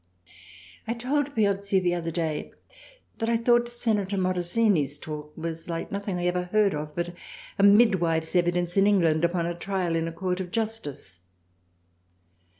[0.87, 2.53] I told Piozzi the other day
[3.19, 7.13] that I thought Senator Morosini's talk was like nothing I ever heard of but
[7.59, 11.19] a Midwife's evidence in England upon a Tryal in a Court of Justice.